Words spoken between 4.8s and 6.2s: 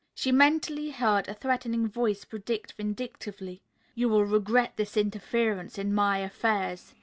interference in my